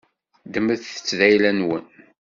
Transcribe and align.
Ddmet-tt 0.47 1.15
d 1.17 1.19
ayla-nwen. 1.27 1.85